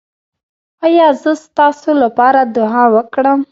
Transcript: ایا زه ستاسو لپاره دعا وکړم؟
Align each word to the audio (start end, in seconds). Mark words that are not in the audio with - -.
ایا 0.85 1.07
زه 1.21 1.31
ستاسو 1.45 1.89
لپاره 2.03 2.41
دعا 2.55 2.83
وکړم؟ 2.95 3.39